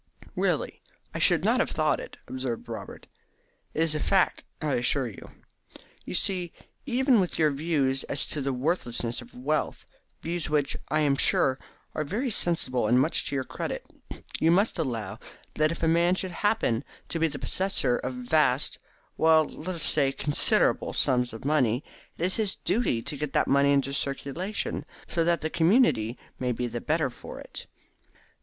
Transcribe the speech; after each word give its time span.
"Really, 0.35 0.81
I 1.13 1.19
should 1.19 1.43
not 1.45 1.59
have 1.59 1.75
though 1.75 1.91
it," 1.91 2.17
observed 2.27 2.67
Robert. 2.67 3.05
"It 3.75 3.83
is 3.83 3.93
a 3.93 3.99
fact, 3.99 4.43
I 4.59 4.73
assure 4.73 5.07
you. 5.07 5.29
You 6.05 6.15
see, 6.15 6.53
even 6.87 7.19
with 7.19 7.37
your 7.37 7.51
views 7.51 8.03
as 8.05 8.25
to 8.29 8.41
the 8.41 8.51
worthlessness 8.51 9.21
of 9.21 9.35
wealth, 9.35 9.85
views 10.23 10.49
which, 10.49 10.75
I 10.89 11.01
am 11.01 11.17
sure, 11.17 11.59
are 11.93 12.03
very 12.03 12.31
sensible 12.31 12.87
and 12.87 12.99
much 12.99 13.27
to 13.29 13.35
your 13.35 13.43
credit, 13.43 13.85
you 14.39 14.49
must 14.49 14.79
allow 14.79 15.19
that 15.53 15.71
if 15.71 15.83
a 15.83 15.87
man 15.87 16.15
should 16.15 16.31
happen 16.31 16.83
to 17.09 17.19
be 17.19 17.27
the 17.27 17.37
possessor 17.37 17.97
of 17.97 18.15
vast 18.15 18.79
well, 19.17 19.45
let 19.45 19.75
us 19.75 19.83
say 19.83 20.07
of 20.09 20.17
considerable 20.17 20.93
sums 20.93 21.31
of 21.31 21.45
money, 21.45 21.83
it 22.17 22.25
is 22.25 22.37
his 22.37 22.55
duty 22.55 23.03
to 23.03 23.17
get 23.17 23.33
that 23.33 23.45
money 23.47 23.71
into 23.71 23.93
circulation, 23.93 24.83
so 25.07 25.23
that 25.23 25.41
the 25.41 25.51
community 25.51 26.17
may 26.39 26.51
be 26.51 26.65
the 26.65 26.81
better 26.81 27.11
for 27.11 27.39
it. 27.39 27.67